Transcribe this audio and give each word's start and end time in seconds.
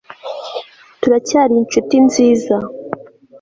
turacyari 1.01 1.53
inshuti 1.61 1.95
nziza 2.05 2.55